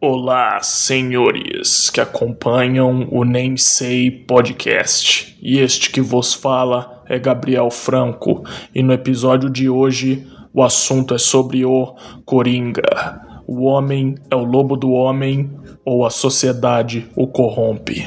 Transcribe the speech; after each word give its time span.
Olá, 0.00 0.60
senhores 0.62 1.90
que 1.90 2.00
acompanham 2.00 3.08
o 3.10 3.24
Sei 3.58 4.10
Podcast. 4.10 5.36
E 5.42 5.58
este 5.58 5.90
que 5.90 6.00
vos 6.00 6.32
fala 6.32 7.02
é 7.08 7.18
Gabriel 7.18 7.70
Franco, 7.70 8.44
e 8.74 8.82
no 8.82 8.92
episódio 8.92 9.50
de 9.50 9.68
hoje 9.68 10.26
o 10.54 10.62
assunto 10.62 11.14
é 11.14 11.18
sobre 11.18 11.64
o 11.64 11.94
Coringa. 12.24 13.20
O 13.46 13.64
homem 13.64 14.14
é 14.30 14.36
o 14.36 14.44
lobo 14.44 14.76
do 14.76 14.90
homem 14.90 15.50
ou 15.84 16.06
a 16.06 16.10
sociedade 16.10 17.08
o 17.16 17.26
corrompe? 17.26 18.06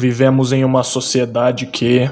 Vivemos 0.00 0.52
em 0.52 0.64
uma 0.64 0.84
sociedade 0.84 1.66
que 1.66 2.08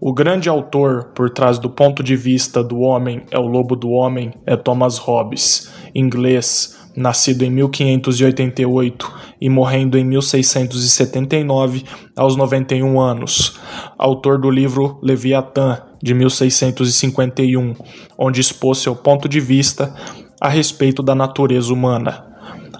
o 0.00 0.14
grande 0.14 0.48
autor 0.48 1.10
por 1.16 1.28
trás 1.28 1.58
do 1.58 1.68
ponto 1.68 2.00
de 2.00 2.14
vista 2.14 2.62
do 2.62 2.78
homem 2.78 3.22
é 3.28 3.38
o 3.40 3.48
lobo 3.48 3.74
do 3.74 3.90
homem 3.90 4.30
é 4.46 4.54
Thomas 4.54 4.96
Hobbes, 4.96 5.68
inglês, 5.92 6.78
nascido 6.96 7.42
em 7.42 7.50
1588 7.50 9.12
e 9.40 9.48
morrendo 9.48 9.98
em 9.98 10.04
1679 10.04 11.82
aos 12.16 12.36
91 12.36 13.00
anos, 13.00 13.58
autor 13.98 14.38
do 14.38 14.48
livro 14.48 14.96
Leviatã 15.02 15.82
de 16.00 16.14
1651, 16.14 17.74
onde 18.16 18.40
expôs 18.40 18.78
seu 18.78 18.94
ponto 18.94 19.28
de 19.28 19.40
vista 19.40 19.92
a 20.40 20.48
respeito 20.48 21.02
da 21.02 21.16
natureza 21.16 21.74
humana. 21.74 22.24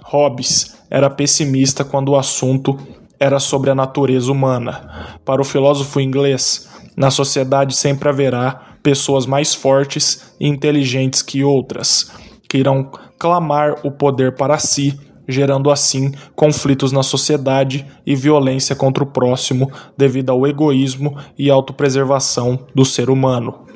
Hobbes 0.04 0.76
era 0.88 1.10
pessimista 1.10 1.84
quando 1.84 2.10
o 2.10 2.16
assunto 2.16 2.78
era 3.20 3.38
sobre 3.38 3.70
a 3.70 3.74
natureza 3.74 4.32
humana. 4.32 5.18
Para 5.26 5.42
o 5.42 5.44
filósofo 5.44 6.00
inglês, 6.00 6.70
na 6.96 7.10
sociedade 7.10 7.76
sempre 7.76 8.08
haverá 8.08 8.78
pessoas 8.82 9.26
mais 9.26 9.54
fortes 9.54 10.32
e 10.40 10.48
inteligentes 10.48 11.20
que 11.20 11.44
outras, 11.44 12.10
que 12.48 12.56
irão 12.56 12.90
clamar 13.18 13.76
o 13.84 13.90
poder 13.90 14.34
para 14.36 14.58
si, 14.58 14.98
gerando 15.28 15.70
assim 15.70 16.12
conflitos 16.34 16.92
na 16.92 17.02
sociedade 17.02 17.86
e 18.06 18.16
violência 18.16 18.74
contra 18.74 19.04
o 19.04 19.06
próximo 19.06 19.70
devido 19.96 20.30
ao 20.30 20.46
egoísmo 20.46 21.16
e 21.38 21.50
autopreservação 21.50 22.66
do 22.74 22.86
ser 22.86 23.10
humano. 23.10 23.66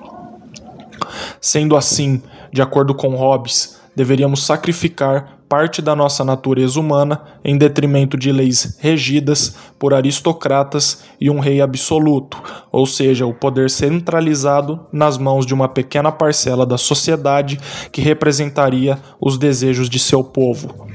Sendo 1.38 1.76
assim, 1.76 2.22
de 2.50 2.62
acordo 2.62 2.94
com 2.94 3.14
Hobbes, 3.14 3.78
deveríamos 3.94 4.42
sacrificar 4.44 5.38
parte 5.54 5.80
da 5.80 5.94
nossa 5.94 6.24
natureza 6.24 6.80
humana 6.80 7.22
em 7.44 7.56
detrimento 7.56 8.16
de 8.16 8.32
leis 8.32 8.76
regidas 8.80 9.54
por 9.78 9.94
aristocratas 9.94 11.04
e 11.20 11.30
um 11.30 11.38
rei 11.38 11.60
absoluto, 11.60 12.42
ou 12.72 12.84
seja, 12.88 13.24
o 13.24 13.32
poder 13.32 13.70
centralizado 13.70 14.84
nas 14.92 15.16
mãos 15.16 15.46
de 15.46 15.54
uma 15.54 15.68
pequena 15.68 16.10
parcela 16.10 16.66
da 16.66 16.76
sociedade 16.76 17.60
que 17.92 18.00
representaria 18.00 18.98
os 19.20 19.38
desejos 19.38 19.88
de 19.88 20.00
seu 20.00 20.24
povo. 20.24 20.88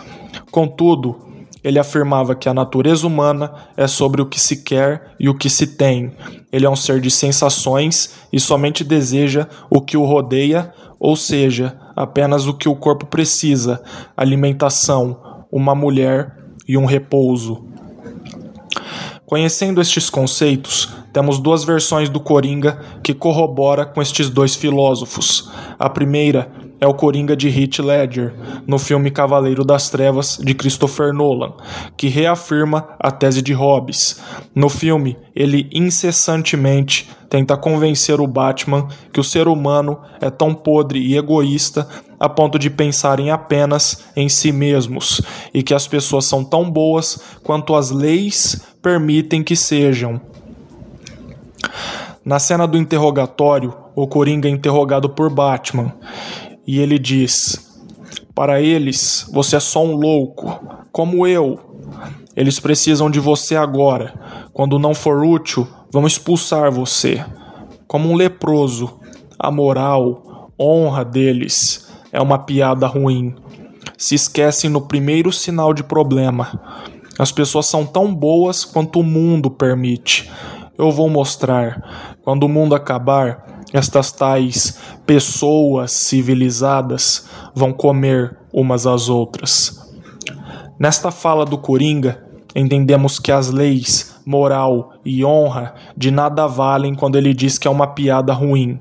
Contudo, 0.50 1.26
ele 1.66 1.80
afirmava 1.80 2.36
que 2.36 2.48
a 2.48 2.54
natureza 2.54 3.04
humana 3.04 3.52
é 3.76 3.88
sobre 3.88 4.22
o 4.22 4.26
que 4.26 4.38
se 4.38 4.62
quer 4.62 5.10
e 5.18 5.28
o 5.28 5.36
que 5.36 5.50
se 5.50 5.66
tem. 5.66 6.12
Ele 6.52 6.64
é 6.64 6.70
um 6.70 6.76
ser 6.76 7.00
de 7.00 7.10
sensações 7.10 8.14
e 8.32 8.38
somente 8.38 8.84
deseja 8.84 9.48
o 9.68 9.80
que 9.80 9.96
o 9.96 10.04
rodeia, 10.04 10.72
ou 11.06 11.14
seja, 11.14 11.78
apenas 11.94 12.48
o 12.48 12.54
que 12.54 12.68
o 12.68 12.74
corpo 12.74 13.06
precisa: 13.06 13.80
alimentação, 14.16 15.44
uma 15.52 15.72
mulher 15.72 16.36
e 16.66 16.76
um 16.76 16.84
repouso. 16.84 17.64
Conhecendo 19.24 19.80
estes 19.80 20.10
conceitos, 20.10 20.88
temos 21.12 21.38
duas 21.38 21.62
versões 21.62 22.08
do 22.08 22.18
Coringa 22.18 22.80
que 23.04 23.14
corrobora 23.14 23.86
com 23.86 24.02
estes 24.02 24.28
dois 24.28 24.56
filósofos. 24.56 25.48
A 25.78 25.88
primeira 25.88 26.50
é 26.80 26.86
o 26.86 26.94
Coringa 26.94 27.36
de 27.36 27.48
Heath 27.48 27.78
Ledger, 27.78 28.34
no 28.66 28.78
filme 28.78 29.10
Cavaleiro 29.10 29.64
das 29.64 29.88
Trevas 29.88 30.38
de 30.42 30.54
Christopher 30.54 31.12
Nolan, 31.12 31.52
que 31.96 32.08
reafirma 32.08 32.88
a 32.98 33.10
tese 33.10 33.40
de 33.40 33.52
Hobbes. 33.52 34.20
No 34.54 34.68
filme, 34.68 35.16
ele 35.34 35.68
incessantemente 35.72 37.08
tenta 37.28 37.56
convencer 37.56 38.20
o 38.20 38.26
Batman 38.26 38.88
que 39.12 39.20
o 39.20 39.24
ser 39.24 39.48
humano 39.48 39.98
é 40.20 40.30
tão 40.30 40.54
podre 40.54 41.00
e 41.00 41.16
egoísta 41.16 41.88
a 42.18 42.28
ponto 42.28 42.58
de 42.58 42.70
pensarem 42.70 43.30
apenas 43.30 44.04
em 44.14 44.28
si 44.28 44.52
mesmos 44.52 45.20
e 45.52 45.62
que 45.62 45.74
as 45.74 45.86
pessoas 45.86 46.24
são 46.24 46.44
tão 46.44 46.70
boas 46.70 47.18
quanto 47.42 47.74
as 47.74 47.90
leis 47.90 48.62
permitem 48.80 49.42
que 49.42 49.56
sejam. 49.56 50.20
Na 52.24 52.38
cena 52.38 52.66
do 52.66 52.76
interrogatório, 52.76 53.74
o 53.94 54.06
Coringa 54.06 54.48
é 54.48 54.50
interrogado 54.50 55.08
por 55.08 55.30
Batman 55.30 55.92
e 56.66 56.80
ele 56.80 56.98
diz: 56.98 57.80
Para 58.34 58.60
eles, 58.60 59.28
você 59.32 59.56
é 59.56 59.60
só 59.60 59.84
um 59.84 59.94
louco, 59.94 60.60
como 60.90 61.26
eu. 61.26 61.58
Eles 62.34 62.60
precisam 62.60 63.10
de 63.10 63.20
você 63.20 63.56
agora. 63.56 64.12
Quando 64.52 64.78
não 64.78 64.94
for 64.94 65.24
útil, 65.24 65.66
vão 65.90 66.06
expulsar 66.06 66.70
você. 66.70 67.24
Como 67.86 68.10
um 68.10 68.14
leproso. 68.16 69.00
A 69.38 69.50
moral, 69.50 70.50
honra 70.58 71.04
deles 71.04 71.86
é 72.12 72.20
uma 72.20 72.38
piada 72.38 72.86
ruim. 72.86 73.34
Se 73.96 74.14
esquecem 74.14 74.70
no 74.70 74.80
primeiro 74.80 75.32
sinal 75.32 75.72
de 75.72 75.82
problema. 75.82 76.60
As 77.18 77.32
pessoas 77.32 77.66
são 77.66 77.86
tão 77.86 78.14
boas 78.14 78.64
quanto 78.64 79.00
o 79.00 79.04
mundo 79.04 79.50
permite. 79.50 80.30
Eu 80.76 80.90
vou 80.90 81.08
mostrar. 81.08 82.16
Quando 82.22 82.44
o 82.44 82.48
mundo 82.48 82.74
acabar, 82.74 83.55
estas 83.78 84.12
tais 84.12 84.78
pessoas 85.04 85.92
civilizadas 85.92 87.28
vão 87.54 87.72
comer 87.72 88.36
umas 88.52 88.86
às 88.86 89.08
outras. 89.08 89.86
Nesta 90.78 91.10
fala 91.10 91.44
do 91.44 91.58
Coringa, 91.58 92.24
entendemos 92.54 93.18
que 93.18 93.30
as 93.30 93.50
leis, 93.50 94.16
moral 94.24 94.94
e 95.04 95.24
honra 95.24 95.74
de 95.96 96.10
nada 96.10 96.46
valem 96.46 96.94
quando 96.94 97.16
ele 97.16 97.34
diz 97.34 97.58
que 97.58 97.68
é 97.68 97.70
uma 97.70 97.86
piada 97.86 98.32
ruim. 98.32 98.78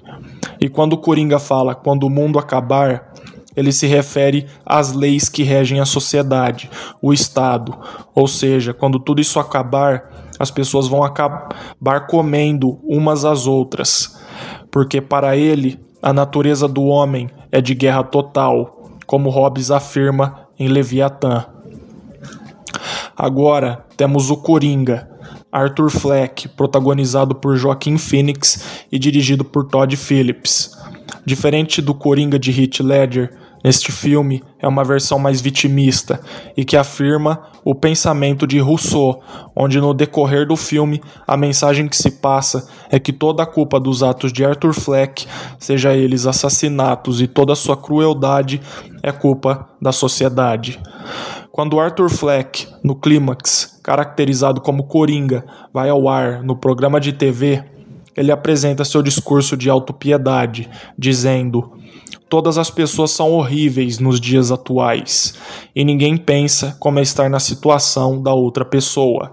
E 0.59 0.69
quando 0.69 0.94
o 0.94 0.97
Coringa 0.97 1.39
fala 1.39 1.75
quando 1.75 2.03
o 2.03 2.09
mundo 2.09 2.39
acabar, 2.39 3.13
ele 3.56 3.72
se 3.72 3.88
refere 3.88 4.47
às 4.66 4.94
leis 4.94 5.29
que 5.29 5.44
regem 5.44 5.79
a 5.79 5.85
sociedade, 5.85 6.69
o 7.01 7.13
Estado. 7.13 7.77
Ou 8.13 8.27
seja, 8.27 8.73
quando 8.73 9.00
tudo 9.00 9.22
isso 9.22 9.39
acabar, 9.39 10.09
as 10.38 10.51
pessoas 10.51 10.88
vão 10.88 11.03
acabar 11.03 12.07
comendo 12.07 12.77
umas 12.83 13.23
às 13.23 13.47
outras 13.47 14.25
porque 14.75 15.00
para 15.00 15.38
ele 15.38 15.80
a 16.02 16.12
natureza 16.12 16.68
do 16.68 16.84
homem 16.84 17.30
é 17.50 17.62
de 17.62 17.74
guerra 17.74 18.03
total, 18.03 18.91
como 19.06 19.30
Hobbes 19.30 19.72
afirma 19.72 20.50
em 20.59 20.68
Leviatã. 20.68 21.46
Agora 23.16 23.86
temos 23.96 24.30
o 24.30 24.36
Coringa, 24.36 25.09
Arthur 25.50 25.90
Fleck, 25.90 26.50
protagonizado 26.50 27.34
por 27.34 27.56
Joaquim 27.56 27.97
Phoenix 27.97 28.84
e 28.91 29.00
dirigido 29.00 29.45
por 29.45 29.63
Todd 29.63 29.95
Phillips. 29.95 30.78
Diferente 31.25 31.81
do 31.81 31.95
Coringa 31.95 32.38
de 32.38 32.51
Heath 32.51 32.81
Ledger, 32.81 33.33
neste 33.65 33.91
filme 33.91 34.44
é 34.59 34.67
uma 34.67 34.83
versão 34.83 35.17
mais 35.17 35.41
vitimista 35.41 36.21
e 36.56 36.63
que 36.63 36.77
afirma 36.77 37.47
o 37.63 37.73
pensamento 37.73 38.45
de 38.45 38.59
Rousseau, 38.59 39.23
onde 39.56 39.81
no 39.81 39.91
decorrer 39.91 40.45
do 40.45 40.56
filme 40.56 41.01
a 41.25 41.35
mensagem 41.35 41.88
que 41.88 41.97
se 41.97 42.12
passa 42.12 42.69
é 42.91 43.00
que 43.00 43.12
toda 43.12 43.41
a 43.41 43.45
culpa 43.47 43.79
dos 43.79 44.03
atos 44.03 44.31
de 44.31 44.45
Arthur 44.45 44.71
Fleck, 44.71 45.25
seja 45.57 45.95
eles 45.95 46.27
assassinatos 46.27 47.19
e 47.19 47.27
toda 47.27 47.56
sua 47.56 47.75
crueldade, 47.75 48.62
é 49.01 49.12
culpa 49.12 49.68
da 49.81 49.91
sociedade. 49.91 50.79
Quando 51.51 51.79
Arthur 51.79 52.11
Fleck, 52.11 52.68
no 52.83 52.95
clímax, 52.95 53.79
caracterizado 53.81 54.61
como 54.61 54.83
Coringa, 54.83 55.44
vai 55.73 55.89
ao 55.89 56.07
ar 56.07 56.44
no 56.44 56.56
programa 56.56 57.00
de 57.00 57.13
TV, 57.13 57.63
ele 58.15 58.31
apresenta 58.31 58.85
seu 58.85 59.01
discurso 59.01 59.57
de 59.57 59.69
autopiedade, 59.69 60.69
dizendo: 60.97 61.71
Todas 62.29 62.57
as 62.57 62.69
pessoas 62.69 63.12
são 63.12 63.31
horríveis 63.31 64.00
nos 64.00 64.19
dias 64.19 64.51
atuais 64.51 65.35
e 65.75 65.85
ninguém 65.85 66.17
pensa 66.17 66.75
como 66.79 67.00
é 67.00 67.01
estar 67.01 67.29
na 67.29 67.39
situação 67.39 68.21
da 68.21 68.33
outra 68.33 68.65
pessoa. 68.65 69.31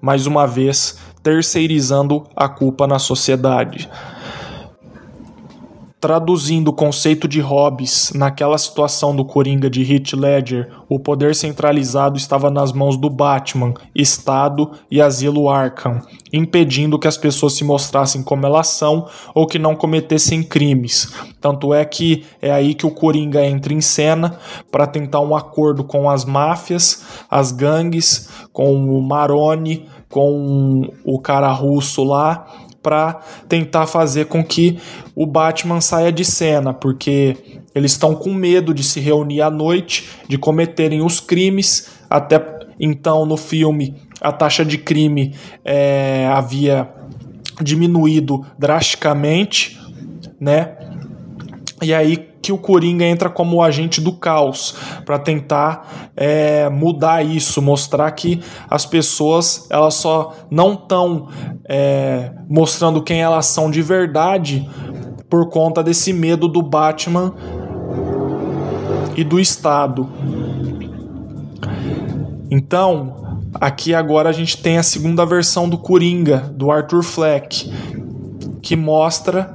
Mais 0.00 0.26
uma 0.26 0.46
vez, 0.46 0.98
terceirizando 1.22 2.24
a 2.36 2.48
culpa 2.48 2.86
na 2.86 2.98
sociedade. 2.98 3.88
Traduzindo 5.98 6.68
o 6.68 6.74
conceito 6.74 7.26
de 7.26 7.40
Hobbes, 7.40 8.12
naquela 8.14 8.58
situação 8.58 9.16
do 9.16 9.24
Coringa 9.24 9.70
de 9.70 9.80
Heath 9.80 10.12
Ledger, 10.12 10.70
o 10.90 11.00
poder 11.00 11.34
centralizado 11.34 12.18
estava 12.18 12.50
nas 12.50 12.70
mãos 12.70 12.98
do 12.98 13.08
Batman, 13.08 13.72
Estado 13.94 14.72
e 14.90 15.00
Asilo 15.00 15.48
Arkham, 15.48 16.02
impedindo 16.30 16.98
que 16.98 17.08
as 17.08 17.16
pessoas 17.16 17.54
se 17.54 17.64
mostrassem 17.64 18.22
como 18.22 18.44
elas 18.44 18.68
são 18.68 19.08
ou 19.34 19.46
que 19.46 19.58
não 19.58 19.74
cometessem 19.74 20.42
crimes. 20.42 21.14
Tanto 21.40 21.72
é 21.72 21.82
que 21.82 22.26
é 22.42 22.52
aí 22.52 22.74
que 22.74 22.84
o 22.84 22.90
Coringa 22.90 23.42
entra 23.46 23.72
em 23.72 23.80
cena 23.80 24.38
para 24.70 24.86
tentar 24.86 25.20
um 25.20 25.34
acordo 25.34 25.82
com 25.82 26.10
as 26.10 26.26
máfias, 26.26 27.24
as 27.30 27.52
gangues, 27.52 28.28
com 28.52 28.98
o 28.98 29.00
Maroni, 29.00 29.88
com 30.10 30.90
o 31.04 31.18
cara 31.18 31.50
russo 31.52 32.04
lá 32.04 32.65
para 32.86 33.18
tentar 33.48 33.84
fazer 33.88 34.26
com 34.26 34.44
que 34.44 34.78
o 35.12 35.26
Batman 35.26 35.80
saia 35.80 36.12
de 36.12 36.24
cena, 36.24 36.72
porque 36.72 37.36
eles 37.74 37.90
estão 37.90 38.14
com 38.14 38.32
medo 38.32 38.72
de 38.72 38.84
se 38.84 39.00
reunir 39.00 39.42
à 39.42 39.50
noite, 39.50 40.08
de 40.28 40.38
cometerem 40.38 41.02
os 41.02 41.18
crimes. 41.18 41.88
Até 42.08 42.40
então, 42.78 43.26
no 43.26 43.36
filme, 43.36 43.96
a 44.20 44.30
taxa 44.30 44.64
de 44.64 44.78
crime 44.78 45.34
é, 45.64 46.28
havia 46.32 46.88
diminuído 47.60 48.46
drasticamente, 48.56 49.80
né? 50.38 50.76
E 51.82 51.92
aí 51.92 52.28
que 52.46 52.52
o 52.52 52.58
Coringa 52.58 53.04
entra 53.04 53.28
como 53.28 53.56
o 53.56 53.62
agente 53.62 54.00
do 54.00 54.12
caos 54.12 54.76
para 55.04 55.18
tentar 55.18 56.10
é, 56.16 56.68
mudar 56.68 57.24
isso, 57.24 57.60
mostrar 57.60 58.08
que 58.12 58.40
as 58.70 58.86
pessoas 58.86 59.66
elas 59.68 59.94
só 59.94 60.32
não 60.48 60.74
estão 60.74 61.26
é, 61.68 62.30
mostrando 62.48 63.02
quem 63.02 63.20
elas 63.20 63.46
são 63.46 63.68
de 63.68 63.82
verdade 63.82 64.64
por 65.28 65.50
conta 65.50 65.82
desse 65.82 66.12
medo 66.12 66.46
do 66.46 66.62
Batman 66.62 67.34
e 69.16 69.24
do 69.24 69.40
Estado. 69.40 70.08
Então, 72.48 73.40
aqui 73.54 73.92
agora 73.92 74.28
a 74.28 74.32
gente 74.32 74.62
tem 74.62 74.78
a 74.78 74.84
segunda 74.84 75.26
versão 75.26 75.68
do 75.68 75.78
Coringa, 75.78 76.38
do 76.54 76.70
Arthur 76.70 77.02
Fleck, 77.02 77.72
que 78.62 78.76
mostra, 78.76 79.52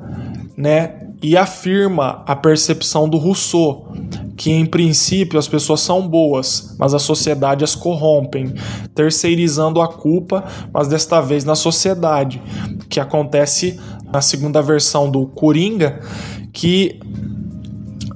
né, 0.58 1.02
e 1.22 1.38
afirma 1.38 2.24
a 2.26 2.36
percepção 2.36 3.08
do 3.08 3.18
Rousseau, 3.18 3.94
que 4.36 4.52
em 4.52 4.66
princípio 4.66 5.38
as 5.38 5.48
pessoas 5.48 5.82
são 5.82 6.08
boas, 6.08 6.76
mas 6.80 6.94
a 6.94 7.00
sociedade 7.00 7.64
as 7.64 7.76
corrompem, 7.76 8.54
terceirizando 8.96 9.82
a 9.82 9.88
culpa, 9.88 10.44
mas 10.74 10.88
desta 10.88 11.22
vez 11.22 11.46
na 11.46 11.54
sociedade, 11.54 12.42
que 12.90 13.00
acontece 13.00 13.80
na 14.12 14.20
segunda 14.20 14.62
versão 14.62 15.10
do 15.10 15.28
Coringa, 15.28 16.02
que 16.52 17.00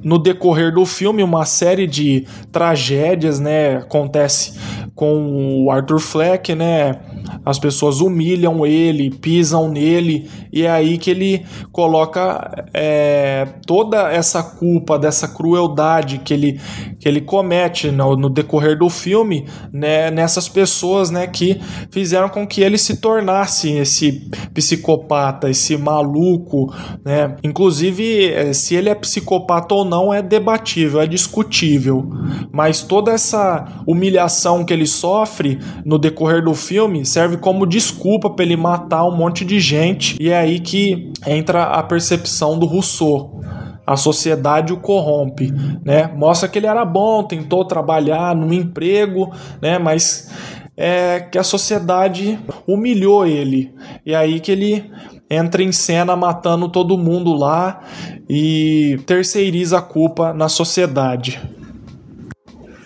no 0.06 0.20
decorrer 0.20 0.72
do 0.72 0.86
filme 0.86 1.24
uma 1.24 1.46
série 1.46 1.88
de 1.88 2.28
tragédias, 2.52 3.40
né, 3.40 3.78
acontece 3.78 4.54
com 4.94 5.66
o 5.66 5.72
Arthur 5.72 6.00
Fleck, 6.00 6.54
né, 6.54 7.00
as 7.44 7.58
pessoas 7.58 8.02
humilham 8.02 8.66
ele, 8.66 9.10
pisam 9.10 9.68
nele, 9.68 10.30
e 10.54 10.64
é 10.64 10.70
aí 10.70 11.00
que 11.00 11.10
ele 11.10 11.44
coloca 11.72 12.66
é, 12.74 13.48
toda 13.66 14.12
essa 14.12 14.44
culpa 14.44 14.98
dessa 15.00 15.28
crueldade 15.28 16.20
que 16.20 16.34
ele, 16.34 16.60
que 17.00 17.08
ele 17.08 17.22
comete 17.22 17.90
no, 17.92 18.16
no 18.16 18.30
decorrer 18.30 18.78
do 18.78 18.90
filme 18.90 19.48
né, 19.74 20.12
nessas 20.12 20.48
pessoas 20.48 21.10
né, 21.10 21.26
que 21.28 21.60
fizeram 21.90 22.30
com 22.30 22.46
que 22.48 22.62
ele 22.62 22.78
se 22.78 22.98
tornasse 22.98 23.72
esse 23.72 24.30
psicopata, 24.54 25.50
esse 25.50 25.78
maluco. 25.78 26.74
Né? 27.04 27.36
Inclusive, 27.44 28.32
é, 28.32 28.54
se 28.54 28.76
ele 28.76 28.90
é 28.90 28.96
psicopata 28.96 29.74
ou 29.74 29.84
não 29.84 29.95
é 30.14 30.22
debatível, 30.22 31.02
é 31.02 31.08
discutível, 31.08 32.10
mas 32.52 32.82
toda 32.82 33.12
essa 33.12 33.84
humilhação 33.86 34.64
que 34.64 34.74
ele 34.74 34.88
sofre 34.88 35.60
no 35.86 36.00
decorrer 36.00 36.44
do 36.44 36.54
filme 36.54 37.06
serve 37.06 37.26
serve 37.26 37.38
como 37.38 37.66
desculpa 37.66 38.30
para 38.30 38.46
ele 38.46 38.56
matar 38.56 39.06
um 39.06 39.16
monte 39.16 39.44
de 39.44 39.60
gente. 39.60 40.16
E 40.20 40.30
é 40.30 40.38
aí 40.38 40.60
que 40.60 41.12
entra 41.26 41.64
a 41.64 41.84
percepção 41.84 42.58
do 42.58 42.66
Rousseau. 42.66 43.42
A 43.86 43.96
sociedade 43.96 44.74
o 44.74 44.78
corrompe, 44.78 45.52
né? 45.84 46.12
Mostra 46.16 46.50
que 46.50 46.58
ele 46.58 46.66
era 46.66 46.84
bom, 46.84 47.24
tentou 47.24 47.64
trabalhar 47.66 48.36
num 48.36 48.52
emprego, 48.52 49.32
né? 49.62 49.78
Mas 49.78 50.28
é 50.76 51.20
que 51.20 51.38
a 51.38 51.44
sociedade 51.44 52.40
humilhou 52.68 53.28
ele. 53.28 53.72
E 54.04 54.14
é 54.14 54.16
aí 54.16 54.40
que 54.40 54.52
ele 54.52 54.92
entra 55.30 55.64
em 55.64 55.72
cena 55.72 56.16
matando 56.16 56.70
todo 56.70 56.98
mundo 56.98 57.34
lá 57.34 57.82
e 58.30 59.00
terceiriza 59.06 59.80
a 59.80 59.82
culpa 59.82 60.34
na 60.34 60.50
sociedade. 60.50 61.42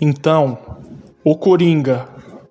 Então, 0.00 0.58
o 1.24 1.36
Coringa 1.36 2.08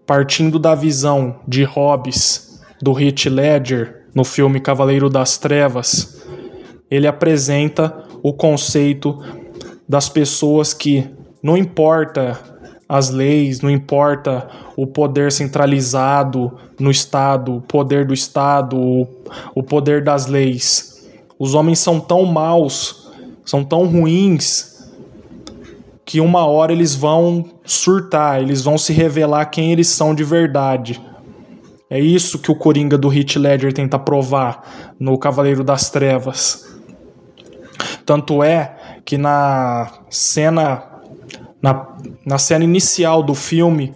partindo 0.09 0.57
da 0.57 0.73
visão 0.73 1.39
de 1.47 1.63
Hobbes 1.63 2.59
do 2.81 2.99
Heath 2.99 3.25
Ledger 3.25 4.07
no 4.15 4.23
filme 4.23 4.59
Cavaleiro 4.59 5.07
das 5.07 5.37
Trevas, 5.37 6.25
ele 6.89 7.05
apresenta 7.05 8.05
o 8.23 8.33
conceito 8.33 9.19
das 9.87 10.09
pessoas 10.09 10.73
que 10.73 11.07
não 11.43 11.55
importa 11.55 12.39
as 12.89 13.11
leis, 13.11 13.61
não 13.61 13.69
importa 13.69 14.49
o 14.75 14.87
poder 14.87 15.31
centralizado 15.31 16.51
no 16.79 16.89
Estado, 16.89 17.57
o 17.57 17.61
poder 17.61 18.07
do 18.07 18.15
Estado, 18.15 19.07
o 19.53 19.61
poder 19.61 20.03
das 20.03 20.25
leis. 20.25 21.07
Os 21.37 21.53
homens 21.53 21.77
são 21.77 21.99
tão 21.99 22.25
maus, 22.25 23.11
são 23.45 23.63
tão 23.63 23.85
ruins 23.85 24.89
que 26.03 26.19
uma 26.19 26.47
hora 26.47 26.73
eles 26.73 26.95
vão 26.95 27.45
surtar, 27.63 28.41
eles 28.41 28.63
vão 28.63 28.75
se 28.75 28.91
revelar 28.91 29.45
quem 29.45 29.71
eles 29.71 29.87
são 29.89 30.15
de 30.15 30.23
verdade. 30.23 30.99
É 31.87 31.99
isso 31.99 32.39
que 32.39 32.51
o 32.51 32.55
Coringa 32.55 32.97
do 32.97 33.13
Heath 33.13 33.35
Ledger 33.35 33.71
tenta 33.71 33.99
provar 33.99 34.93
no 34.99 35.15
Cavaleiro 35.19 35.63
das 35.63 35.91
Trevas. 35.91 36.67
Tanto 38.03 38.43
é 38.43 38.75
que 39.05 39.17
na 39.17 39.91
cena 40.09 40.88
na, 41.61 41.87
na 42.25 42.37
cena 42.37 42.63
inicial 42.63 43.21
do 43.21 43.35
filme, 43.35 43.93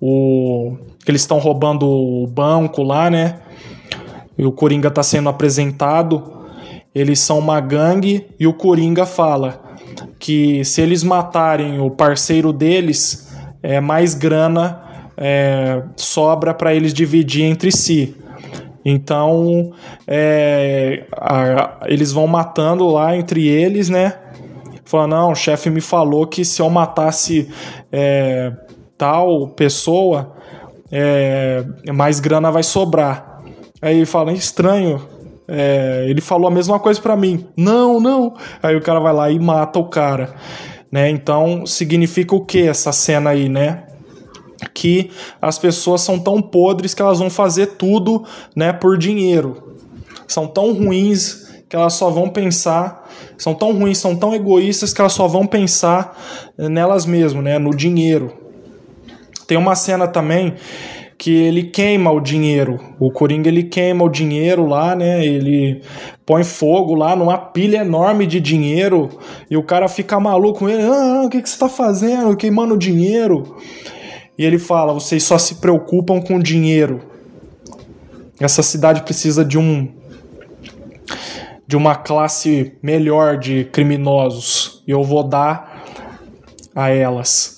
o 0.00 0.76
que 1.04 1.10
eles 1.10 1.22
estão 1.22 1.38
roubando 1.38 1.86
o 1.86 2.26
banco 2.26 2.82
lá, 2.82 3.10
né? 3.10 3.40
E 4.36 4.44
o 4.44 4.52
Coringa 4.52 4.88
está 4.88 5.02
sendo 5.02 5.28
apresentado. 5.28 6.44
Eles 6.94 7.20
são 7.20 7.38
uma 7.38 7.60
gangue 7.60 8.26
e 8.38 8.46
o 8.46 8.52
Coringa 8.52 9.04
fala: 9.04 9.62
que 10.18 10.64
se 10.64 10.80
eles 10.80 11.02
matarem 11.02 11.80
o 11.80 11.90
parceiro 11.90 12.52
deles, 12.52 13.28
é, 13.62 13.80
mais 13.80 14.14
grana 14.14 14.82
é, 15.16 15.82
sobra 15.96 16.52
para 16.52 16.74
eles 16.74 16.92
dividir 16.92 17.44
entre 17.44 17.70
si. 17.70 18.16
Então, 18.84 19.72
é, 20.06 21.04
a, 21.12 21.80
eles 21.86 22.12
vão 22.12 22.26
matando 22.26 22.86
lá 22.86 23.16
entre 23.16 23.46
eles, 23.46 23.88
né? 23.88 24.14
Falando, 24.84 25.12
não, 25.12 25.32
o 25.32 25.34
chefe 25.34 25.70
me 25.70 25.80
falou 25.80 26.26
que 26.26 26.44
se 26.44 26.60
eu 26.60 26.68
matasse 26.68 27.48
é, 27.90 28.52
tal 28.98 29.48
pessoa, 29.48 30.34
é, 30.92 31.64
mais 31.92 32.20
grana 32.20 32.50
vai 32.50 32.62
sobrar. 32.62 33.42
Aí 33.80 33.96
ele 33.96 34.06
fala, 34.06 34.32
estranho, 34.32 35.00
é, 35.48 36.06
ele 36.08 36.20
falou 36.20 36.48
a 36.48 36.50
mesma 36.50 36.78
coisa 36.78 37.00
para 37.00 37.16
mim. 37.16 37.46
Não, 37.56 38.00
não. 38.00 38.34
Aí 38.62 38.76
o 38.76 38.80
cara 38.80 39.00
vai 39.00 39.12
lá 39.12 39.30
e 39.30 39.38
mata 39.38 39.78
o 39.78 39.88
cara. 39.88 40.34
Né? 40.90 41.10
Então 41.10 41.66
significa 41.66 42.34
o 42.34 42.44
que 42.44 42.68
essa 42.68 42.92
cena 42.92 43.30
aí, 43.30 43.48
né? 43.48 43.84
Que 44.72 45.10
as 45.42 45.58
pessoas 45.58 46.00
são 46.00 46.18
tão 46.18 46.40
podres 46.40 46.94
que 46.94 47.02
elas 47.02 47.18
vão 47.18 47.28
fazer 47.28 47.76
tudo, 47.76 48.24
né, 48.56 48.72
por 48.72 48.96
dinheiro. 48.96 49.74
São 50.26 50.46
tão 50.46 50.72
ruins 50.72 51.43
que 51.68 51.76
elas 51.76 51.94
só 51.94 52.10
vão 52.10 52.28
pensar, 52.28 53.08
são 53.38 53.54
tão 53.54 53.72
ruins, 53.72 53.98
são 53.98 54.14
tão 54.14 54.34
egoístas 54.34 54.92
que 54.92 55.00
elas 55.00 55.12
só 55.12 55.26
vão 55.26 55.46
pensar 55.46 56.16
nelas 56.58 57.06
mesmas, 57.06 57.42
né, 57.42 57.58
no 57.58 57.74
dinheiro. 57.74 58.32
Tem 59.46 59.58
uma 59.58 59.74
cena 59.74 60.06
também 60.06 60.54
que 61.18 61.30
ele 61.30 61.64
queima 61.64 62.10
o 62.10 62.20
dinheiro. 62.20 62.78
O 62.98 63.10
Coringa 63.10 63.48
ele 63.48 63.64
queima 63.64 64.04
o 64.04 64.08
dinheiro 64.08 64.66
lá, 64.66 64.94
né? 64.94 65.24
Ele 65.24 65.80
põe 66.26 66.44
fogo 66.44 66.94
lá 66.94 67.14
numa 67.14 67.38
pilha 67.38 67.78
enorme 67.78 68.26
de 68.26 68.40
dinheiro 68.40 69.08
e 69.50 69.56
o 69.56 69.62
cara 69.62 69.88
fica 69.88 70.18
maluco. 70.18 70.68
Ele, 70.68 70.82
ah, 70.82 71.22
o 71.24 71.30
que, 71.30 71.40
que 71.40 71.48
você 71.48 71.58
tá 71.58 71.68
fazendo? 71.68 72.36
Queimando 72.36 72.76
dinheiro. 72.76 73.56
E 74.36 74.44
ele 74.44 74.58
fala: 74.58 74.92
vocês 74.92 75.22
só 75.22 75.38
se 75.38 75.56
preocupam 75.56 76.20
com 76.20 76.38
dinheiro. 76.38 77.02
Essa 78.40 78.62
cidade 78.62 79.02
precisa 79.02 79.44
de 79.44 79.56
um 79.56 79.88
de 81.66 81.76
uma 81.76 81.94
classe 81.94 82.76
melhor 82.82 83.38
de 83.38 83.64
criminosos 83.64 84.82
e 84.86 84.90
eu 84.90 85.02
vou 85.02 85.22
dar 85.22 85.82
a 86.74 86.90
elas. 86.90 87.52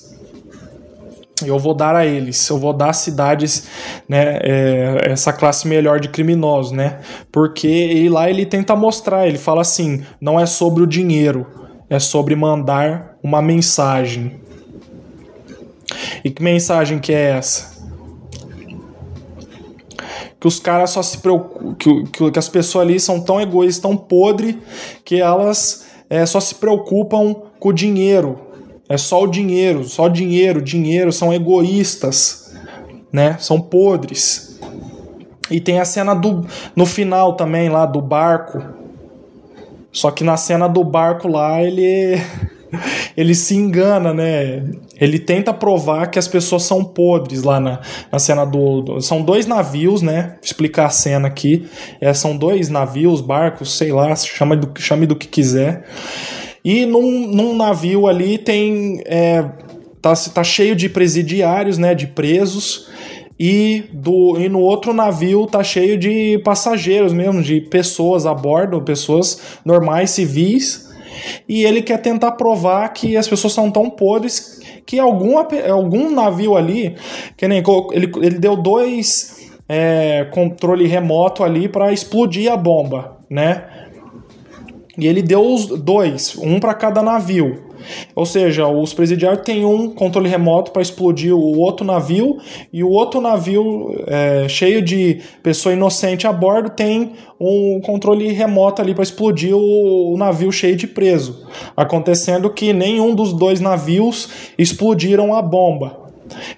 eu 1.45 1.59
vou 1.59 1.75
dar 1.75 1.95
a 1.95 2.07
eles, 2.07 2.49
eu 2.49 2.59
vou 2.59 2.73
dar 2.73 2.91
às 2.91 2.99
cidades, 2.99 3.69
né, 4.09 4.39
é, 4.43 5.11
essa 5.11 5.33
classe 5.33 5.69
melhor 5.69 6.01
de 6.01 6.09
criminosos, 6.09 6.73
né? 6.73 7.01
Porque 7.31 7.67
ele, 7.67 8.09
lá 8.09 8.31
ele 8.31 8.47
tenta 8.47 8.75
mostrar, 8.75 9.27
ele 9.27 9.37
fala 9.37 9.61
assim, 9.61 10.03
não 10.19 10.41
é 10.41 10.47
sobre 10.47 10.83
o 10.83 10.87
dinheiro, 10.87 11.47
é 11.91 11.99
sobre 11.99 12.35
mandar 12.35 13.17
uma 13.23 13.43
mensagem. 13.43 14.41
E 16.25 16.31
que 16.31 16.43
mensagem 16.43 16.99
que 16.99 17.13
é 17.13 17.33
essa? 17.33 17.76
Que 20.47 20.49
os 20.49 20.61
caras 20.61 20.91
só 20.91 21.03
se 21.03 21.19
preocupam, 21.19 21.75
que, 21.75 22.05
que, 22.31 22.39
as 22.39 22.49
pessoas 22.49 22.87
ali 22.87 23.01
são 23.01 23.21
tão 23.21 23.41
egoístas, 23.41 23.83
tão 23.83 23.97
podres, 23.97 24.55
que 25.05 25.21
elas 25.21 25.87
é, 26.09 26.25
só 26.25 26.39
se 26.39 26.55
preocupam 26.55 27.35
com 27.59 27.71
o 27.71 27.73
dinheiro, 27.73 28.39
é 28.89 28.97
só 28.97 29.25
o 29.25 29.27
dinheiro, 29.27 29.83
só 29.83 30.07
dinheiro, 30.07 30.63
dinheiro, 30.63 31.13
são 31.13 31.35
egoístas, 31.35 32.55
né? 33.13 33.37
São 33.41 33.61
podres. 33.61 34.61
E 35.51 35.61
tem 35.61 35.81
a 35.81 35.85
cena 35.85 36.15
do 36.15 36.47
no 36.77 36.87
final 36.87 37.33
também 37.33 37.69
lá 37.69 37.85
do 37.85 38.01
barco. 38.01 38.63
Só 39.91 40.13
que 40.13 40.23
na 40.23 40.37
cena 40.37 40.69
do 40.69 40.85
barco 40.85 41.27
lá 41.27 41.61
ele 41.61 42.23
ele 43.17 43.35
se 43.35 43.55
engana, 43.55 44.13
né? 44.13 44.65
Ele 45.01 45.19
tenta 45.19 45.53
provar 45.53 46.07
que 46.09 46.19
as 46.19 46.29
pessoas 46.29 46.63
são 46.65 46.85
podres 46.85 47.43
lá 47.43 47.61
na, 47.61 47.81
na 48.11 48.19
cena 48.19 48.45
do, 48.45 48.81
do 48.81 49.01
São 49.01 49.23
dois 49.23 49.47
navios, 49.47 50.03
né? 50.03 50.35
Vou 50.35 50.45
explicar 50.45 50.87
a 50.87 50.91
cena 50.91 51.29
aqui. 51.29 51.69
É, 52.01 52.13
são 52.13 52.37
dois 52.37 52.69
navios, 52.69 53.21
barcos, 53.21 53.77
sei 53.77 53.93
lá, 53.93 54.15
chame 54.17 54.57
do, 54.57 54.81
chame 54.81 55.07
do 55.07 55.17
que 55.17 55.27
quiser. 55.27 55.87
E 56.65 56.85
num, 56.85 57.27
num 57.29 57.57
navio 57.57 58.07
ali 58.07 58.39
tem. 58.39 59.03
É, 59.07 59.45
tá, 60.03 60.15
tá 60.15 60.45
cheio 60.45 60.75
de 60.75 60.89
presidiários, 60.89 61.79
né? 61.79 61.95
De 61.95 62.07
presos. 62.07 62.89
E, 63.39 63.85
do, 63.93 64.41
e 64.41 64.49
no 64.49 64.61
outro 64.61 64.95
navio 64.95 65.47
tá 65.47 65.63
cheio 65.63 65.99
de 65.99 66.39
passageiros 66.39 67.13
mesmo, 67.13 67.43
de 67.43 67.61
pessoas 67.61 68.25
a 68.25 68.33
bordo, 68.33 68.81
pessoas 68.81 69.59
normais, 69.63 70.11
civis. 70.11 70.86
E 71.49 71.65
ele 71.65 71.83
quer 71.83 71.99
tentar 71.99 72.33
provar 72.33 72.89
que 72.91 73.17
as 73.17 73.29
pessoas 73.29 73.53
são 73.53 73.71
tão 73.71 73.91
podres 73.91 74.61
que 74.85 74.99
algum, 74.99 75.37
algum 75.39 76.11
navio 76.11 76.57
ali, 76.57 76.97
que 77.37 77.49
nem 77.49 77.63
ele, 77.93 78.11
ele 78.23 78.39
deu 78.39 78.57
dois 78.57 79.51
é, 79.69 80.29
controle 80.33 80.87
remoto 80.87 81.43
ali 81.43 81.69
para 81.69 81.93
explodir 81.93 82.51
a 82.51 82.57
bomba, 82.57 83.19
né? 83.29 83.65
E 84.99 85.07
ele 85.07 85.21
deu 85.21 85.45
os 85.45 85.67
dois, 85.67 86.37
um 86.39 86.59
para 86.59 86.73
cada 86.73 87.03
navio. 87.03 87.66
Ou 88.15 88.25
seja, 88.25 88.67
os 88.67 88.93
presidiários 88.93 89.43
têm 89.45 89.65
um 89.65 89.91
controle 89.91 90.29
remoto 90.29 90.73
para 90.73 90.83
explodir 90.83 91.35
o 91.35 91.59
outro 91.59 91.85
navio 91.85 92.39
e 92.73 92.83
o 92.83 92.91
outro 92.91 93.21
navio 93.21 93.95
é, 94.07 94.49
cheio 94.49 94.83
de 94.83 95.21
pessoa 95.43 95.73
inocente 95.73 96.27
a 96.27 96.33
bordo 96.33 96.71
tem 96.71 97.13
um 97.41 97.81
controle 97.81 98.29
remoto 98.33 98.81
ali 98.81 98.95
para 98.95 99.03
explodir 99.03 99.55
o, 99.55 100.15
o, 100.15 100.17
navio 100.17 100.51
cheio 100.51 100.77
de 100.77 100.87
preso. 100.87 101.47
Acontecendo 101.77 102.51
que 102.51 102.73
nenhum 102.73 103.15
dos 103.15 103.33
dois 103.33 103.61
navios 103.61 104.29
explodiram 104.59 105.35
a 105.35 105.43
bomba. 105.43 106.01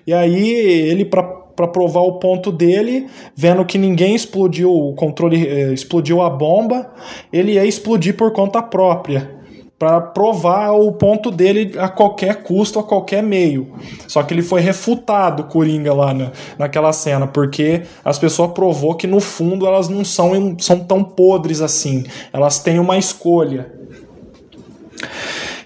E 0.07 0.13
aí 0.13 0.51
ele 0.51 1.05
para 1.05 1.39
para 1.59 1.67
provar 1.67 2.03
o 2.03 2.21
ponto 2.21 2.53
dele, 2.53 3.09
vendo 3.35 3.65
que 3.65 3.77
ninguém 3.77 4.15
explodiu 4.15 4.73
o 4.73 4.95
controle, 4.95 5.45
eh, 5.45 5.73
explodiu 5.73 6.23
a 6.23 6.31
bomba, 6.31 6.89
ele 7.33 7.55
ia 7.55 7.65
explodir 7.65 8.17
por 8.17 8.33
conta 8.33 8.63
própria 8.63 9.38
para 9.79 10.01
provar 10.01 10.73
o 10.73 10.91
ponto 10.91 11.31
dele 11.31 11.79
a 11.79 11.89
qualquer 11.89 12.43
custo, 12.43 12.81
a 12.81 12.83
qualquer 12.83 13.23
meio. 13.23 13.73
Só 14.09 14.23
que 14.25 14.35
ele 14.35 14.43
foi 14.43 14.61
refutado, 14.61 15.45
Coringa, 15.45 15.95
lá 15.95 16.13
na, 16.13 16.33
naquela 16.59 16.93
cena, 16.93 17.29
porque 17.29 17.83
as 18.05 18.19
pessoas 18.19 18.51
provou 18.51 18.97
que 18.97 19.07
no 19.07 19.21
fundo 19.21 19.67
elas 19.67 19.89
não 19.89 20.05
são, 20.05 20.57
são 20.59 20.81
tão 20.81 21.05
podres 21.05 21.61
assim. 21.61 22.05
Elas 22.33 22.59
têm 22.59 22.81
uma 22.81 22.99
escolha. 22.99 23.73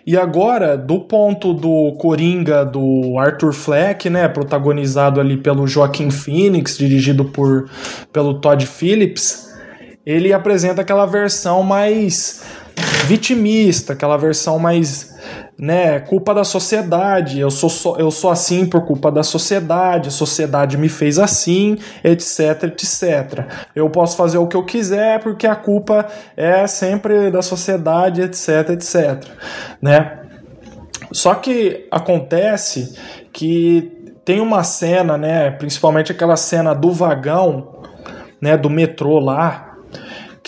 E 0.04 0.16
agora, 0.16 0.76
do 0.76 1.00
ponto 1.00 1.54
do 1.54 1.92
Coringa 1.92 2.64
do 2.64 3.16
Arthur 3.18 3.52
Fleck, 3.52 4.10
né, 4.10 4.28
protagonizado 4.28 5.20
ali 5.20 5.36
pelo 5.38 5.66
Joaquim 5.66 6.10
Phoenix, 6.10 6.76
dirigido 6.76 7.24
por 7.24 7.70
pelo 8.12 8.34
Todd 8.40 8.66
Phillips, 8.66 9.48
ele 10.04 10.32
apresenta 10.32 10.82
aquela 10.82 11.06
versão 11.06 11.62
mais 11.62 12.42
vitimista, 13.04 13.92
aquela 13.92 14.16
versão 14.16 14.58
mais, 14.58 15.14
né, 15.58 16.00
culpa 16.00 16.34
da 16.34 16.44
sociedade, 16.44 17.40
eu 17.40 17.50
sou, 17.50 17.98
eu 17.98 18.10
sou 18.10 18.30
assim 18.30 18.66
por 18.66 18.84
culpa 18.84 19.10
da 19.10 19.22
sociedade, 19.22 20.08
a 20.08 20.12
sociedade 20.12 20.76
me 20.76 20.88
fez 20.88 21.18
assim, 21.18 21.78
etc, 22.02 22.64
etc. 22.64 23.46
Eu 23.74 23.88
posso 23.90 24.16
fazer 24.16 24.38
o 24.38 24.46
que 24.46 24.56
eu 24.56 24.64
quiser 24.64 25.20
porque 25.20 25.46
a 25.46 25.54
culpa 25.54 26.06
é 26.36 26.66
sempre 26.66 27.30
da 27.30 27.42
sociedade, 27.42 28.22
etc, 28.22 28.70
etc, 28.70 29.24
né? 29.80 30.18
Só 31.12 31.34
que 31.34 31.86
acontece 31.90 32.96
que 33.32 34.12
tem 34.24 34.40
uma 34.40 34.62
cena, 34.62 35.18
né, 35.18 35.50
principalmente 35.50 36.12
aquela 36.12 36.36
cena 36.36 36.74
do 36.74 36.92
vagão, 36.92 37.82
né, 38.40 38.56
do 38.56 38.70
metrô 38.70 39.18
lá, 39.18 39.71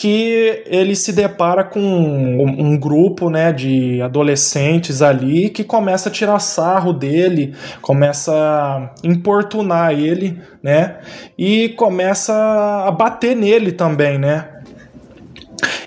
que 0.05 0.65
ele 0.67 0.95
se 0.95 1.15
depara 1.15 1.65
com 1.65 1.81
um, 1.81 2.73
um, 2.73 2.79
grupo 2.79 3.31
né, 3.31 3.51
de 3.55 4.03
adolescentes 4.03 5.01
ali 5.01 5.49
que 5.49 5.65
começa 5.65 6.11
a 6.11 6.13
tirar 6.13 6.39
sarro 6.41 6.93
dele, 6.93 7.55
começa 7.81 8.31
a 8.31 8.91
importunar 9.03 9.95
ele, 9.95 10.39
né? 10.63 10.99
E 11.39 11.71
começa 11.71 12.35
a 12.87 12.91
bater 12.91 13.35
nele 13.35 13.73
também, 13.73 14.19
né? 14.19 14.54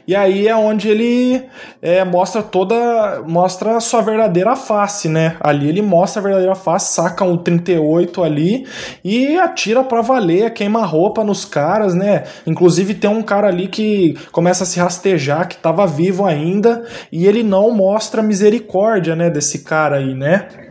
E 0.07 0.15
aí 0.15 0.47
é 0.47 0.55
onde 0.55 0.87
ele 0.87 1.43
é, 1.81 2.05
mostra 2.05 2.41
toda. 2.41 3.21
mostra 3.27 3.75
a 3.75 3.79
sua 3.81 4.01
verdadeira 4.01 4.55
face, 4.55 5.09
né? 5.09 5.35
Ali 5.41 5.67
ele 5.67 5.81
mostra 5.81 6.21
a 6.21 6.23
verdadeira 6.23 6.55
face, 6.55 6.93
saca 6.93 7.25
um 7.25 7.35
38 7.35 8.23
ali 8.23 8.65
e 9.03 9.37
atira 9.37 9.83
pra 9.83 10.01
valer, 10.01 10.53
queima 10.53 10.85
roupa 10.85 11.23
nos 11.25 11.43
caras, 11.43 11.93
né? 11.93 12.23
Inclusive 12.45 12.93
tem 12.93 13.09
um 13.09 13.21
cara 13.21 13.49
ali 13.49 13.67
que 13.67 14.15
começa 14.31 14.63
a 14.63 14.67
se 14.67 14.79
rastejar, 14.79 15.47
que 15.47 15.57
tava 15.57 15.85
vivo 15.85 16.25
ainda, 16.25 16.85
e 17.11 17.27
ele 17.27 17.43
não 17.43 17.75
mostra 17.75 18.23
misericórdia, 18.23 19.15
né, 19.15 19.29
desse 19.29 19.63
cara 19.63 19.97
aí, 19.97 20.13
né? 20.13 20.66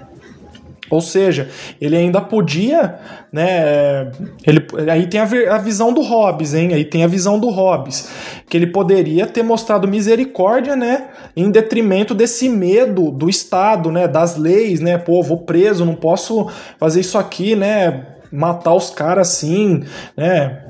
Ou 0.90 1.00
seja, 1.00 1.48
ele 1.80 1.96
ainda 1.96 2.20
podia, 2.20 2.96
né? 3.32 4.10
Ele, 4.46 4.64
aí 4.90 5.06
tem 5.06 5.20
a, 5.20 5.24
a, 5.54 5.58
visão 5.58 5.92
do 5.92 6.00
Hobbes, 6.00 6.54
hein? 6.54 6.72
Aí 6.72 6.84
tem 6.84 7.02
a 7.02 7.08
visão 7.08 7.38
do 7.38 7.48
Hobbes, 7.48 8.08
que 8.48 8.56
ele 8.56 8.68
poderia 8.68 9.26
ter 9.26 9.42
mostrado 9.42 9.88
misericórdia, 9.88 10.76
né? 10.76 11.08
Em 11.36 11.50
detrimento 11.50 12.14
desse 12.14 12.48
medo 12.48 13.10
do 13.10 13.28
Estado, 13.28 13.90
né? 13.90 14.06
Das 14.06 14.36
leis, 14.36 14.80
né? 14.80 14.96
Pô, 14.96 15.22
vou 15.22 15.38
preso, 15.38 15.84
não 15.84 15.94
posso 15.94 16.48
fazer 16.78 17.00
isso 17.00 17.18
aqui, 17.18 17.56
né? 17.56 18.06
Matar 18.30 18.74
os 18.74 18.90
caras 18.90 19.28
assim, 19.28 19.82
né? 20.16 20.65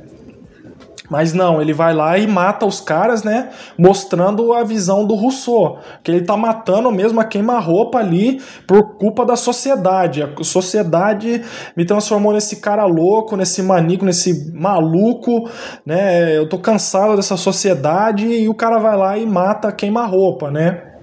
Mas 1.11 1.33
não, 1.33 1.61
ele 1.61 1.73
vai 1.73 1.95
lá 1.95 2.19
e 2.19 2.27
mata 2.27 2.67
os 2.67 2.81
caras, 2.81 3.23
né? 3.23 3.51
Mostrando 3.79 4.53
a 4.53 4.65
visão 4.65 5.07
do 5.07 5.15
Rousseau. 5.15 5.79
Que 6.03 6.11
ele 6.11 6.25
tá 6.25 6.37
matando 6.37 6.91
mesmo 6.91 7.21
a 7.21 7.25
queima-roupa 7.25 7.99
ali 7.99 8.41
por 8.67 8.97
culpa 8.97 9.25
da 9.25 9.37
sociedade. 9.37 10.23
A 10.23 10.31
sociedade 10.43 11.43
me 11.77 11.85
transformou 11.85 12.33
nesse 12.33 12.61
cara 12.61 12.85
louco, 12.85 13.37
nesse 13.37 13.63
manico, 13.63 14.05
nesse 14.05 14.53
maluco, 14.53 15.49
né? 15.85 16.37
Eu 16.37 16.49
tô 16.49 16.59
cansado 16.59 17.17
dessa 17.17 17.37
sociedade 17.37 18.27
e 18.27 18.49
o 18.49 18.55
cara 18.55 18.79
vai 18.79 18.97
lá 18.97 19.19
e 19.19 19.27
mata 19.27 19.69
a 19.69 19.73
queima-roupa, 19.73 20.51
né? 20.51 20.96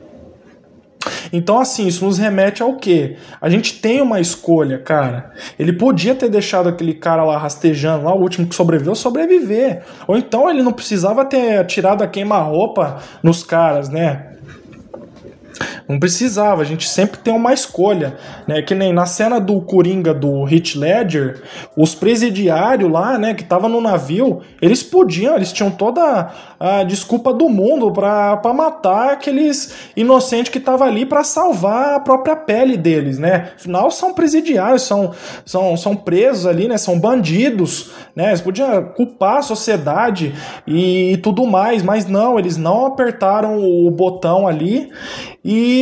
Então, 1.34 1.60
assim, 1.60 1.88
isso 1.88 2.06
nos 2.06 2.20
remete 2.20 2.62
ao 2.62 2.78
quê? 2.78 3.18
A 3.42 3.50
gente 3.50 3.82
tem 3.82 4.00
uma 4.00 4.20
escolha, 4.20 4.78
cara. 4.78 5.32
Ele 5.58 5.75
podia 5.75 6.13
ter 6.13 6.30
deixado 6.30 6.70
aquele 6.70 6.94
cara 6.94 7.24
lá 7.24 7.40
rastejando, 7.40 8.06
lá, 8.06 8.13
o 8.13 8.22
último 8.22 8.48
que 8.48 8.54
sobreviveu, 8.54 8.94
sobreviver. 8.94 9.82
Ou 10.08 10.16
então 10.16 10.48
ele 10.48 10.62
não 10.62 10.72
precisava 10.72 11.25
ter 11.25 11.66
tirado 11.66 12.04
a 12.04 12.08
queima-roupa 12.08 13.00
nos 13.24 13.44
caras, 13.44 13.90
né? 13.90 14.30
Não 15.88 16.00
precisava, 16.00 16.62
a 16.62 16.66
gente 16.66 16.88
sempre 16.88 17.20
tem 17.20 17.34
uma 17.34 17.54
escolha, 17.54 18.18
né? 18.48 18.62
Que 18.62 18.74
nem 18.74 18.94
na 18.94 19.06
cena 19.06 19.40
do 19.40 19.60
Coringa 19.62 20.13
do 20.13 20.44
Hit 20.44 20.78
Ledger, 20.78 21.42
os 21.75 21.94
presidiários 21.94 22.92
lá, 22.92 23.18
né, 23.18 23.34
que 23.34 23.44
tava 23.44 23.68
no 23.68 23.82
navio, 23.82 24.42
eles 24.62 24.82
podiam, 24.82 25.36
eles 25.36 25.52
tinham 25.52 25.72
toda 25.72 26.32
a 26.60 26.84
desculpa 26.84 27.34
do 27.34 27.50
mundo 27.50 27.92
para 27.92 28.54
matar 28.54 29.13
aqueles 29.13 29.74
inocentes 29.96 30.52
que 30.52 30.60
tava 30.60 30.86
ali 30.86 31.06
para 31.06 31.24
salvar 31.24 31.96
a 31.96 32.00
própria 32.00 32.36
pele 32.36 32.78
deles, 32.78 33.20
né? 33.20 33.52
Afinal 33.56 33.92
são 33.92 34.13
presidiários, 34.13 34.84
são, 34.84 35.12
são, 35.46 35.75
são 35.75 35.96
presos 35.96 36.46
ali, 36.46 36.68
né? 36.68 36.78
São 36.78 37.00
bandidos, 37.00 37.92
né? 38.16 38.30
Eles 38.30 38.42
podiam 38.42 38.84
culpar 38.96 39.38
a 39.38 39.42
sociedade 39.42 40.34
e 40.66 41.18
tudo 41.22 41.46
mais, 41.46 41.84
mas 41.84 42.08
não, 42.08 42.40
eles 42.40 42.58
não 42.58 42.86
apertaram 42.86 43.60
o 43.60 43.90
botão 43.92 44.48
ali 44.48 44.90
e 45.44 45.73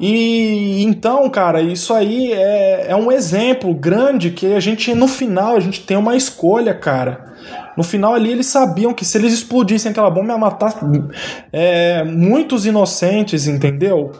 E 0.00 0.84
então, 0.84 1.28
cara, 1.28 1.60
isso 1.60 1.92
aí 1.92 2.32
é, 2.32 2.90
é 2.90 2.96
um 2.96 3.10
exemplo 3.10 3.74
grande 3.74 4.30
que 4.30 4.54
a 4.54 4.60
gente, 4.60 4.94
no 4.94 5.08
final, 5.08 5.56
a 5.56 5.60
gente 5.60 5.82
tem 5.84 5.96
uma 5.96 6.14
escolha, 6.14 6.72
cara. 6.72 7.34
No 7.76 7.82
final 7.82 8.14
ali 8.14 8.30
eles 8.30 8.46
sabiam 8.46 8.92
que 8.92 9.04
se 9.04 9.18
eles 9.18 9.32
explodissem 9.32 9.90
aquela 9.90 10.10
bomba 10.10 10.32
ia 10.32 10.38
matar 10.38 10.74
é, 11.52 12.04
muitos 12.04 12.66
inocentes, 12.66 13.46
entendeu? 13.46 14.12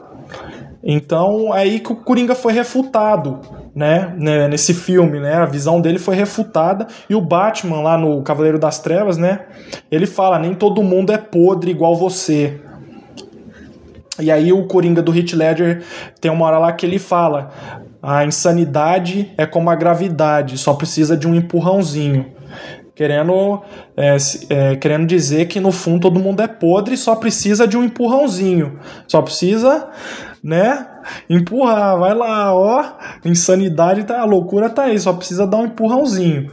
Então 0.82 1.54
é 1.54 1.62
aí 1.62 1.80
que 1.80 1.92
o 1.92 1.97
Coringa 1.97 2.35
foi 2.35 2.52
refutado, 2.52 3.40
né, 3.75 4.14
né, 4.16 4.49
nesse 4.49 4.73
filme, 4.73 5.20
né? 5.20 5.35
A 5.35 5.44
visão 5.44 5.80
dele 5.80 5.99
foi 5.99 6.14
refutada 6.14 6.87
e 7.11 7.14
o 7.14 7.20
Batman 7.20 7.80
lá 7.80 7.99
no 7.99 8.23
Cavaleiro 8.23 8.58
das 8.58 8.78
Trevas, 8.80 9.16
né? 9.16 9.40
Ele 9.90 10.06
fala: 10.06 10.38
nem 10.38 10.54
todo 10.54 10.82
mundo 10.82 11.12
é 11.12 11.18
podre 11.18 11.70
igual 11.70 11.97
você. 11.97 12.61
E 14.18 14.30
aí 14.30 14.52
o 14.52 14.66
Coringa 14.66 15.00
do 15.00 15.16
Heath 15.16 15.32
Ledger 15.32 15.82
tem 16.20 16.30
uma 16.30 16.46
hora 16.46 16.58
lá 16.58 16.72
que 16.72 16.84
ele 16.84 16.98
fala: 16.98 17.50
a 18.02 18.25
insanidade 18.25 19.32
é 19.37 19.46
como 19.46 19.70
a 19.70 19.75
gravidade, 19.75 20.58
só 20.58 20.75
precisa 20.75 21.16
de 21.16 21.26
um 21.26 21.34
empurrãozinho. 21.34 22.26
Querendo, 22.94 23.62
é, 23.96 24.16
é, 24.50 24.76
querendo 24.76 25.06
dizer 25.06 25.46
que 25.46 25.60
no 25.60 25.70
fundo 25.70 26.00
todo 26.00 26.18
mundo 26.18 26.42
é 26.42 26.48
podre, 26.48 26.96
só 26.96 27.14
precisa 27.14 27.66
de 27.66 27.76
um 27.76 27.84
empurrãozinho. 27.84 28.80
Só 29.06 29.22
precisa, 29.22 29.88
né? 30.42 30.84
Empurrar, 31.30 31.96
vai 31.96 32.12
lá, 32.12 32.52
ó. 32.52 32.84
Insanidade 33.25 34.02
tá, 34.02 34.20
a 34.20 34.25
loucura 34.25 34.68
tá 34.68 34.84
aí, 34.84 34.98
só 34.98 35.12
precisa 35.12 35.46
dar 35.46 35.58
um 35.58 35.66
empurrãozinho. 35.66 36.50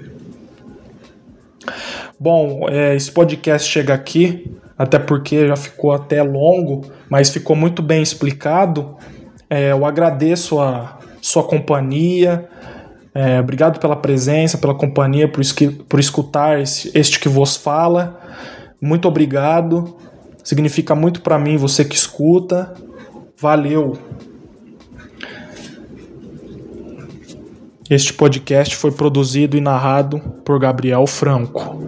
Bom, 2.20 2.70
é, 2.70 2.96
esse 2.96 3.12
podcast 3.12 3.68
chega 3.68 3.96
aqui 3.96 4.56
até 4.78 5.00
porque 5.00 5.48
já 5.48 5.56
ficou 5.56 5.92
até 5.92 6.22
longo, 6.22 6.86
mas 7.10 7.30
ficou 7.30 7.56
muito 7.56 7.82
bem 7.82 8.02
explicado. 8.02 8.96
É, 9.50 9.72
eu 9.72 9.86
agradeço 9.86 10.60
a 10.60 10.98
sua 11.22 11.44
companhia, 11.44 12.50
é, 13.14 13.40
obrigado 13.40 13.80
pela 13.80 13.96
presença, 13.96 14.58
pela 14.58 14.76
companhia, 14.76 15.28
por, 15.28 15.42
por 15.88 16.00
escutar 16.00 16.60
esse, 16.60 16.92
este 16.94 17.20
que 17.20 17.30
vos 17.30 17.56
fala. 17.56 18.20
Muito 18.82 19.08
obrigado. 19.08 19.96
Significa 20.44 20.94
muito 20.94 21.22
para 21.22 21.40
mim 21.40 21.56
você 21.56 21.86
que 21.86 21.96
escuta. 21.96 22.74
Valeu. 23.40 23.98
Este 27.90 28.12
podcast 28.14 28.76
foi 28.76 28.92
produzido 28.92 29.56
e 29.56 29.62
narrado 29.62 30.20
por 30.44 30.60
Gabriel 30.60 31.08
Franco. 31.08 31.80